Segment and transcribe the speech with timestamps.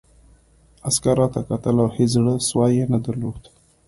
[0.87, 3.41] عسکر راته کتل او هېڅ زړه سوی یې نه درلود